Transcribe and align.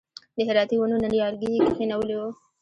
د 0.35 0.37
هراتي 0.47 0.75
ونو 0.77 0.95
نیالګي 1.13 1.47
یې 1.53 1.59
کښېنولي 1.67 2.15
و. 2.17 2.21